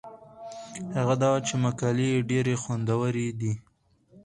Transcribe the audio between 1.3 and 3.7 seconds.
وه چې مکالمې يې ډېرې خوندورې دي